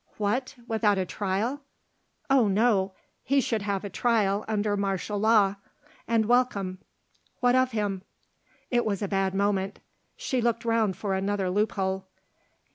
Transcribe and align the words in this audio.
"What, 0.17 0.55
without 0.67 0.97
a 0.97 1.05
trial?" 1.05 1.61
"Oh 2.27 2.47
no! 2.47 2.93
He 3.21 3.39
should 3.39 3.61
have 3.61 3.83
a 3.83 3.89
trial 3.91 4.43
under 4.47 4.75
martial 4.75 5.19
law 5.19 5.57
and 6.07 6.25
welcome. 6.25 6.79
What 7.39 7.53
of 7.53 7.69
him?" 7.73 8.01
It 8.71 8.83
was 8.83 9.03
a 9.03 9.07
bad 9.07 9.35
moment. 9.35 9.77
She 10.17 10.41
looked 10.41 10.65
round 10.65 10.97
for 10.97 11.13
another 11.13 11.51
loophole. 11.51 12.07